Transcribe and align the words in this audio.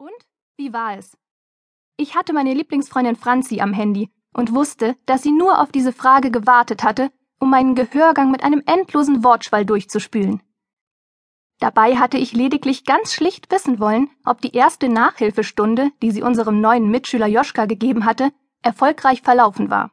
Und? 0.00 0.26
Wie 0.56 0.72
war 0.72 0.96
es? 0.96 1.14
Ich 1.98 2.16
hatte 2.16 2.32
meine 2.32 2.54
Lieblingsfreundin 2.54 3.16
Franzi 3.16 3.60
am 3.60 3.74
Handy 3.74 4.10
und 4.32 4.54
wusste, 4.54 4.96
dass 5.04 5.22
sie 5.22 5.30
nur 5.30 5.60
auf 5.60 5.72
diese 5.72 5.92
Frage 5.92 6.30
gewartet 6.30 6.82
hatte, 6.82 7.12
um 7.38 7.50
meinen 7.50 7.74
Gehörgang 7.74 8.30
mit 8.30 8.42
einem 8.42 8.62
endlosen 8.64 9.22
Wortschwall 9.22 9.66
durchzuspülen. 9.66 10.42
Dabei 11.58 11.96
hatte 11.96 12.16
ich 12.16 12.32
lediglich 12.32 12.86
ganz 12.86 13.12
schlicht 13.12 13.50
wissen 13.52 13.78
wollen, 13.78 14.08
ob 14.24 14.40
die 14.40 14.54
erste 14.54 14.88
Nachhilfestunde, 14.88 15.90
die 16.00 16.12
sie 16.12 16.22
unserem 16.22 16.62
neuen 16.62 16.90
Mitschüler 16.90 17.26
Joschka 17.26 17.66
gegeben 17.66 18.06
hatte, 18.06 18.32
erfolgreich 18.62 19.20
verlaufen 19.20 19.68
war. 19.68 19.92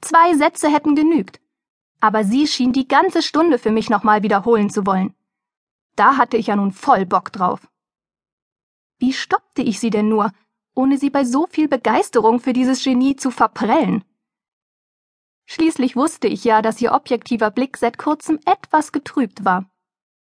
Zwei 0.00 0.34
Sätze 0.34 0.72
hätten 0.72 0.94
genügt, 0.94 1.40
aber 1.98 2.22
sie 2.22 2.46
schien 2.46 2.72
die 2.72 2.86
ganze 2.86 3.22
Stunde 3.22 3.58
für 3.58 3.72
mich 3.72 3.90
nochmal 3.90 4.22
wiederholen 4.22 4.70
zu 4.70 4.86
wollen. 4.86 5.16
Da 5.96 6.16
hatte 6.16 6.36
ich 6.36 6.46
ja 6.46 6.54
nun 6.54 6.70
voll 6.70 7.04
Bock 7.04 7.32
drauf. 7.32 7.68
Wie 8.98 9.12
stoppte 9.12 9.62
ich 9.62 9.80
sie 9.80 9.90
denn 9.90 10.08
nur, 10.08 10.32
ohne 10.74 10.98
sie 10.98 11.10
bei 11.10 11.24
so 11.24 11.46
viel 11.46 11.68
Begeisterung 11.68 12.40
für 12.40 12.52
dieses 12.52 12.82
Genie 12.82 13.16
zu 13.16 13.30
verprellen? 13.30 14.04
Schließlich 15.46 15.96
wusste 15.96 16.28
ich 16.28 16.44
ja, 16.44 16.62
dass 16.62 16.80
ihr 16.80 16.92
objektiver 16.92 17.50
Blick 17.50 17.78
seit 17.78 17.96
kurzem 17.96 18.38
etwas 18.44 18.92
getrübt 18.92 19.44
war 19.44 19.70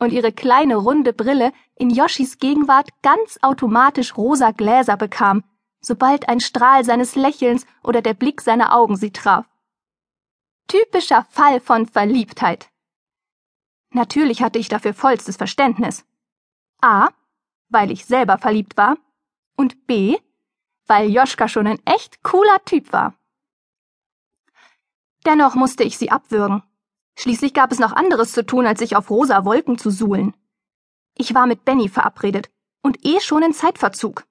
und 0.00 0.12
ihre 0.12 0.32
kleine 0.32 0.76
runde 0.76 1.12
Brille 1.12 1.52
in 1.76 1.90
Yoshis 1.90 2.38
Gegenwart 2.38 2.88
ganz 3.02 3.38
automatisch 3.42 4.16
rosa 4.16 4.50
Gläser 4.50 4.96
bekam, 4.96 5.44
sobald 5.80 6.28
ein 6.28 6.40
Strahl 6.40 6.84
seines 6.84 7.14
Lächelns 7.14 7.66
oder 7.84 8.02
der 8.02 8.14
Blick 8.14 8.40
seiner 8.40 8.74
Augen 8.74 8.96
sie 8.96 9.12
traf. 9.12 9.46
Typischer 10.68 11.26
Fall 11.30 11.60
von 11.60 11.86
Verliebtheit. 11.86 12.70
Natürlich 13.92 14.42
hatte 14.42 14.58
ich 14.58 14.68
dafür 14.68 14.94
vollstes 14.94 15.36
Verständnis. 15.36 16.04
A 16.80 17.08
weil 17.70 17.90
ich 17.90 18.04
selber 18.04 18.38
verliebt 18.38 18.76
war, 18.76 18.96
und 19.56 19.86
B, 19.86 20.18
weil 20.86 21.10
Joschka 21.10 21.48
schon 21.48 21.66
ein 21.66 21.80
echt 21.86 22.22
cooler 22.22 22.64
Typ 22.64 22.92
war. 22.92 23.14
Dennoch 25.24 25.54
musste 25.54 25.84
ich 25.84 25.98
sie 25.98 26.10
abwürgen. 26.10 26.62
Schließlich 27.16 27.52
gab 27.52 27.70
es 27.72 27.78
noch 27.78 27.92
anderes 27.92 28.32
zu 28.32 28.44
tun, 28.44 28.66
als 28.66 28.78
sich 28.78 28.96
auf 28.96 29.10
rosa 29.10 29.44
Wolken 29.44 29.78
zu 29.78 29.90
suhlen. 29.90 30.34
Ich 31.16 31.34
war 31.34 31.46
mit 31.46 31.64
Benny 31.64 31.88
verabredet 31.88 32.50
und 32.82 33.04
eh 33.04 33.20
schon 33.20 33.42
in 33.42 33.52
Zeitverzug. 33.52 34.24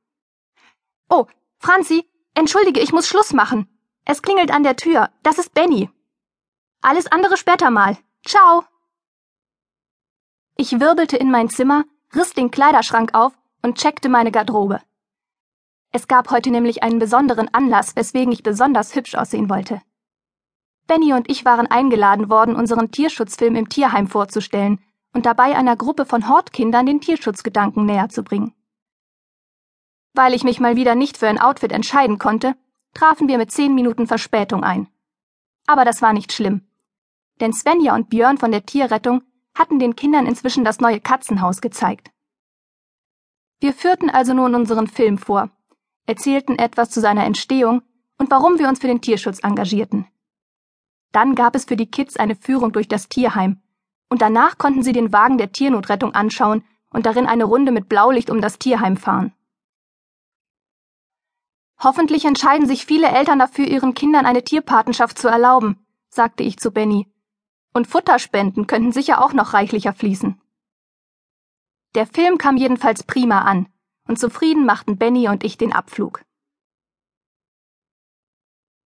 Oh, 1.10 1.28
Franzi, 1.60 2.10
entschuldige, 2.34 2.80
ich 2.80 2.92
muss 2.92 3.08
Schluss 3.08 3.34
machen. 3.34 3.68
Es 4.06 4.22
klingelt 4.22 4.52
an 4.52 4.64
der 4.64 4.76
Tür. 4.76 5.12
Das 5.22 5.38
ist 5.38 5.54
Benny. 5.54 5.90
Alles 6.82 7.08
andere 7.12 7.38
später 7.38 7.70
mal. 7.70 7.98
Ciao. 8.26 8.66
Ich 10.56 10.80
wirbelte 10.80 11.18
in 11.18 11.30
mein 11.30 11.50
Zimmer 11.50 11.86
riss 12.16 12.34
den 12.34 12.52
Kleiderschrank 12.52 13.14
auf 13.14 13.34
und 13.62 13.78
checkte 13.78 14.10
meine 14.10 14.32
Garderobe. 14.32 14.82
Es 15.92 16.08
gab 16.08 16.30
heute 16.32 16.52
nämlich 16.52 16.84
einen 16.84 17.00
besonderen 17.00 17.52
Anlass, 17.54 17.96
weswegen 17.96 18.32
ich 18.32 18.44
besonders 18.44 18.96
hübsch 18.96 19.16
aussehen 19.16 19.50
wollte. 19.50 19.82
Benny 20.88 21.14
und 21.14 21.30
ich 21.30 21.46
waren 21.46 21.68
eingeladen 21.68 22.30
worden, 22.30 22.56
unseren 22.56 22.92
Tierschutzfilm 22.92 23.56
im 23.56 23.70
Tierheim 23.70 24.08
vorzustellen 24.08 24.80
und 25.14 25.26
dabei 25.26 25.56
einer 25.56 25.76
Gruppe 25.76 26.06
von 26.06 26.28
Hortkindern 26.28 26.86
den 26.86 27.02
Tierschutzgedanken 27.02 27.86
näher 27.86 28.10
zu 28.10 28.24
bringen. 28.24 28.54
Weil 30.14 30.34
ich 30.34 30.44
mich 30.44 30.60
mal 30.60 30.76
wieder 30.76 30.96
nicht 30.96 31.18
für 31.18 31.28
ein 31.28 31.40
Outfit 31.40 31.72
entscheiden 31.72 32.18
konnte, 32.18 32.56
trafen 32.94 33.28
wir 33.28 33.38
mit 33.38 33.52
zehn 33.52 33.74
Minuten 33.74 34.08
Verspätung 34.08 34.64
ein. 34.64 34.88
Aber 35.68 35.86
das 35.86 36.02
war 36.02 36.14
nicht 36.14 36.34
schlimm. 36.34 36.68
Denn 37.40 37.54
Svenja 37.54 37.96
und 37.96 38.10
Björn 38.10 38.38
von 38.38 38.52
der 38.52 38.66
Tierrettung 38.66 39.22
hatten 39.60 39.78
den 39.78 39.96
Kindern 39.96 40.26
inzwischen 40.26 40.64
das 40.64 40.80
neue 40.80 41.02
Katzenhaus 41.02 41.62
gezeigt. 41.62 42.10
Wir 43.60 43.74
führten 43.74 44.10
also 44.10 44.34
nun 44.34 44.56
unseren 44.56 44.88
Film 44.88 45.18
vor, 45.18 45.52
erzählten 46.08 46.58
etwas 46.58 46.90
zu 46.90 47.02
seiner 47.02 47.26
Entstehung 47.26 47.82
und 48.18 48.32
warum 48.32 48.58
wir 48.58 48.70
uns 48.70 48.80
für 48.80 48.88
den 48.88 49.02
Tierschutz 49.02 49.40
engagierten. 49.44 50.08
Dann 51.12 51.36
gab 51.36 51.56
es 51.56 51.66
für 51.66 51.76
die 51.76 51.92
Kids 51.92 52.16
eine 52.18 52.36
Führung 52.36 52.72
durch 52.72 52.88
das 52.88 53.10
Tierheim, 53.10 53.62
und 54.10 54.22
danach 54.22 54.58
konnten 54.58 54.82
sie 54.82 54.94
den 54.94 55.12
Wagen 55.12 55.38
der 55.38 55.52
Tiernotrettung 55.52 56.16
anschauen 56.16 56.64
und 56.90 57.06
darin 57.06 57.28
eine 57.28 57.44
Runde 57.44 57.72
mit 57.72 57.90
Blaulicht 57.90 58.30
um 58.30 58.42
das 58.42 58.60
Tierheim 58.60 58.98
fahren. 58.98 59.34
Hoffentlich 61.82 62.26
entscheiden 62.26 62.68
sich 62.68 62.86
viele 62.86 63.08
Eltern 63.08 63.40
dafür, 63.40 63.68
ihren 63.68 63.94
Kindern 63.94 64.26
eine 64.26 64.44
Tierpatenschaft 64.44 65.18
zu 65.18 65.28
erlauben, 65.28 65.86
sagte 66.10 66.44
ich 66.44 66.58
zu 66.58 66.72
Benny 66.72 67.08
und 67.80 67.88
Futterspenden 67.88 68.68
könnten 68.68 68.92
sicher 68.92 69.24
auch 69.24 69.32
noch 69.32 69.54
reichlicher 69.54 69.94
fließen. 69.94 70.38
Der 71.96 72.06
Film 72.06 72.38
kam 72.38 72.58
jedenfalls 72.58 73.04
prima 73.04 73.44
an, 73.44 73.68
und 74.06 74.20
zufrieden 74.20 74.66
machten 74.66 74.98
Benny 74.98 75.30
und 75.30 75.46
ich 75.46 75.58
den 75.58 75.72
Abflug. 75.72 76.22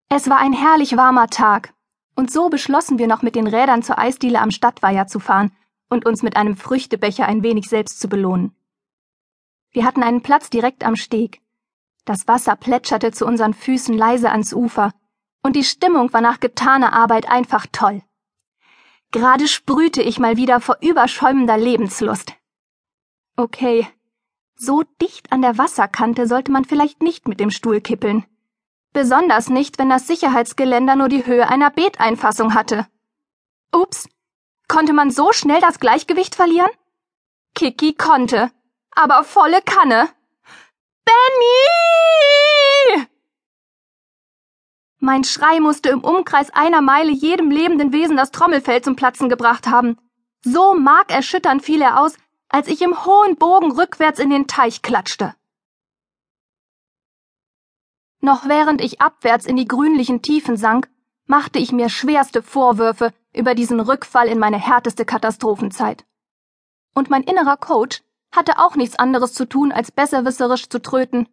Es 0.09 0.29
war 0.29 0.37
ein 0.37 0.53
herrlich 0.53 0.95
warmer 0.95 1.25
Tag, 1.25 1.73
und 2.15 2.29
so 2.31 2.49
beschlossen 2.49 2.99
wir 2.99 3.07
noch 3.07 3.23
mit 3.23 3.33
den 3.33 3.47
Rädern 3.47 3.81
zur 3.81 3.97
Eisdiele 3.97 4.39
am 4.39 4.51
Stadtweiher 4.51 5.07
zu 5.07 5.19
fahren 5.19 5.51
und 5.89 6.05
uns 6.05 6.21
mit 6.21 6.37
einem 6.37 6.55
Früchtebecher 6.55 7.25
ein 7.25 7.41
wenig 7.41 7.69
selbst 7.69 7.99
zu 7.99 8.07
belohnen. 8.07 8.55
Wir 9.71 9.85
hatten 9.85 10.03
einen 10.03 10.21
Platz 10.21 10.51
direkt 10.51 10.85
am 10.85 10.95
Steg. 10.95 11.41
Das 12.05 12.27
Wasser 12.27 12.55
plätscherte 12.55 13.11
zu 13.11 13.25
unseren 13.25 13.55
Füßen 13.55 13.97
leise 13.97 14.29
ans 14.29 14.53
Ufer, 14.53 14.93
und 15.41 15.55
die 15.55 15.63
Stimmung 15.63 16.13
war 16.13 16.21
nach 16.21 16.39
getaner 16.39 16.93
Arbeit 16.93 17.27
einfach 17.27 17.65
toll. 17.71 18.03
Gerade 19.13 19.47
sprühte 19.47 20.01
ich 20.01 20.17
mal 20.17 20.37
wieder 20.37 20.59
vor 20.59 20.77
überschäumender 20.81 21.55
Lebenslust. 21.55 22.33
Okay, 23.37 23.87
so 24.55 24.83
dicht 24.99 25.31
an 25.31 25.43
der 25.43 25.59
Wasserkante 25.59 26.27
sollte 26.27 26.51
man 26.51 26.65
vielleicht 26.65 27.03
nicht 27.03 27.27
mit 27.27 27.39
dem 27.39 27.51
Stuhl 27.51 27.79
kippeln. 27.79 28.25
Besonders 28.91 29.49
nicht, 29.49 29.77
wenn 29.77 29.89
das 29.89 30.07
Sicherheitsgeländer 30.07 30.95
nur 30.95 31.09
die 31.09 31.27
Höhe 31.27 31.47
einer 31.47 31.69
Beeteinfassung 31.69 32.55
hatte. 32.55 32.87
Ups, 33.71 34.09
konnte 34.67 34.93
man 34.93 35.11
so 35.11 35.31
schnell 35.31 35.61
das 35.61 35.79
Gleichgewicht 35.79 36.33
verlieren? 36.33 36.71
Kiki 37.53 37.93
konnte, 37.93 38.51
aber 38.95 39.23
volle 39.23 39.61
Kanne. 39.61 40.09
Benny! 41.05 42.52
Mein 45.05 45.25
Schrei 45.25 45.59
musste 45.59 45.89
im 45.89 45.99
Umkreis 45.99 46.49
einer 46.51 46.81
Meile 46.81 47.11
jedem 47.11 47.51
lebenden 47.51 47.91
Wesen 47.91 48.15
das 48.15 48.31
Trommelfell 48.31 48.81
zum 48.81 48.95
Platzen 48.95 49.27
gebracht 49.27 49.67
haben. 49.67 49.97
So 50.45 50.75
markerschütternd 50.75 51.61
fiel 51.61 51.81
er 51.81 51.99
aus, 51.99 52.13
als 52.47 52.69
ich 52.69 52.81
im 52.81 53.03
hohen 53.03 53.35
Bogen 53.35 53.73
rückwärts 53.73 54.17
in 54.17 54.29
den 54.29 54.47
Teich 54.47 54.81
klatschte. 54.81 55.35
Noch 58.21 58.47
während 58.47 58.79
ich 58.79 59.01
abwärts 59.01 59.45
in 59.45 59.57
die 59.57 59.67
grünlichen 59.67 60.21
Tiefen 60.21 60.55
sank, 60.55 60.89
machte 61.25 61.59
ich 61.59 61.73
mir 61.73 61.89
schwerste 61.89 62.41
Vorwürfe 62.41 63.11
über 63.33 63.55
diesen 63.55 63.81
Rückfall 63.81 64.29
in 64.29 64.39
meine 64.39 64.57
härteste 64.57 65.03
Katastrophenzeit. 65.03 66.05
Und 66.93 67.09
mein 67.09 67.23
innerer 67.23 67.57
Coach 67.57 68.01
hatte 68.31 68.57
auch 68.57 68.77
nichts 68.77 68.95
anderes 68.95 69.33
zu 69.33 69.49
tun, 69.49 69.73
als 69.73 69.91
besserwisserisch 69.91 70.69
zu 70.69 70.81
tröten. 70.81 71.27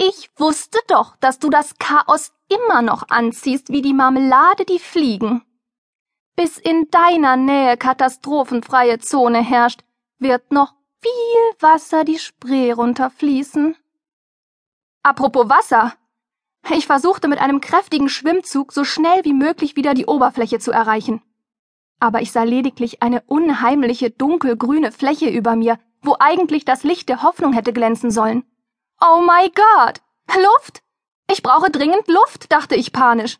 Ich 0.00 0.30
wusste 0.36 0.78
doch, 0.86 1.16
dass 1.16 1.40
du 1.40 1.50
das 1.50 1.76
Chaos 1.78 2.32
immer 2.48 2.82
noch 2.82 3.08
anziehst 3.08 3.70
wie 3.70 3.82
die 3.82 3.94
Marmelade 3.94 4.64
die 4.64 4.78
Fliegen. 4.78 5.42
Bis 6.36 6.56
in 6.56 6.88
deiner 6.90 7.36
Nähe 7.36 7.76
katastrophenfreie 7.76 9.00
Zone 9.00 9.42
herrscht, 9.42 9.82
wird 10.20 10.52
noch 10.52 10.72
viel 11.00 11.60
Wasser 11.60 12.04
die 12.04 12.18
Spree 12.18 12.70
runterfließen. 12.70 13.76
Apropos 15.02 15.48
Wasser. 15.48 15.94
Ich 16.70 16.86
versuchte 16.86 17.26
mit 17.26 17.40
einem 17.40 17.60
kräftigen 17.60 18.08
Schwimmzug 18.08 18.72
so 18.72 18.84
schnell 18.84 19.24
wie 19.24 19.32
möglich 19.32 19.74
wieder 19.74 19.94
die 19.94 20.06
Oberfläche 20.06 20.60
zu 20.60 20.70
erreichen. 20.70 21.22
Aber 21.98 22.22
ich 22.22 22.30
sah 22.30 22.44
lediglich 22.44 23.02
eine 23.02 23.22
unheimliche 23.22 24.10
dunkelgrüne 24.10 24.92
Fläche 24.92 25.28
über 25.28 25.56
mir, 25.56 25.78
wo 26.02 26.14
eigentlich 26.20 26.64
das 26.64 26.84
Licht 26.84 27.08
der 27.08 27.22
Hoffnung 27.22 27.52
hätte 27.52 27.72
glänzen 27.72 28.12
sollen. 28.12 28.44
Oh 29.00 29.20
my 29.20 29.50
God! 29.54 30.00
Luft! 30.36 30.82
Ich 31.30 31.42
brauche 31.42 31.70
dringend 31.70 32.08
Luft, 32.08 32.50
dachte 32.50 32.74
ich 32.74 32.92
panisch. 32.92 33.38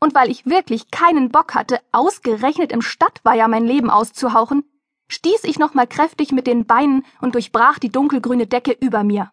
Und 0.00 0.14
weil 0.14 0.30
ich 0.30 0.46
wirklich 0.46 0.90
keinen 0.90 1.30
Bock 1.30 1.54
hatte, 1.54 1.80
ausgerechnet 1.92 2.72
im 2.72 2.80
Stadtweiher 2.80 3.48
mein 3.48 3.64
Leben 3.64 3.90
auszuhauchen, 3.90 4.64
stieß 5.08 5.44
ich 5.44 5.58
nochmal 5.58 5.86
kräftig 5.86 6.32
mit 6.32 6.46
den 6.46 6.66
Beinen 6.66 7.04
und 7.20 7.34
durchbrach 7.34 7.78
die 7.78 7.90
dunkelgrüne 7.90 8.46
Decke 8.46 8.72
über 8.72 9.02
mir. 9.02 9.32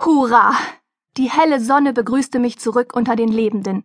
Hurra! 0.00 0.52
Die 1.16 1.30
helle 1.30 1.60
Sonne 1.60 1.92
begrüßte 1.92 2.38
mich 2.38 2.58
zurück 2.58 2.94
unter 2.94 3.16
den 3.16 3.28
Lebenden. 3.28 3.84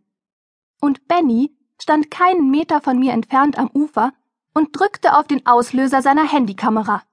Und 0.81 1.07
Benny 1.07 1.55
stand 1.81 2.09
keinen 2.09 2.49
Meter 2.49 2.81
von 2.81 2.99
mir 2.99 3.13
entfernt 3.13 3.57
am 3.57 3.69
Ufer 3.73 4.13
und 4.53 4.79
drückte 4.79 5.17
auf 5.17 5.27
den 5.27 5.45
Auslöser 5.45 6.01
seiner 6.01 6.27
Handykamera. 6.27 7.03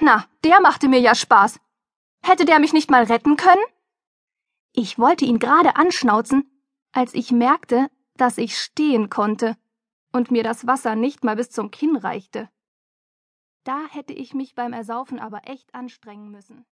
Na, 0.00 0.26
der 0.44 0.60
machte 0.60 0.88
mir 0.88 1.00
ja 1.00 1.14
Spaß. 1.14 1.60
Hätte 2.22 2.44
der 2.44 2.60
mich 2.60 2.72
nicht 2.72 2.90
mal 2.90 3.04
retten 3.04 3.36
können? 3.36 3.62
Ich 4.72 4.98
wollte 4.98 5.24
ihn 5.24 5.38
gerade 5.38 5.76
anschnauzen, 5.76 6.44
als 6.92 7.14
ich 7.14 7.30
merkte, 7.30 7.90
dass 8.16 8.38
ich 8.38 8.58
stehen 8.58 9.10
konnte 9.10 9.56
und 10.12 10.30
mir 10.30 10.42
das 10.42 10.66
Wasser 10.66 10.94
nicht 10.94 11.24
mal 11.24 11.36
bis 11.36 11.50
zum 11.50 11.70
Kinn 11.70 11.96
reichte. 11.96 12.48
Da 13.64 13.86
hätte 13.88 14.12
ich 14.12 14.34
mich 14.34 14.54
beim 14.54 14.72
Ersaufen 14.72 15.18
aber 15.18 15.42
echt 15.48 15.74
anstrengen 15.74 16.30
müssen. 16.30 16.64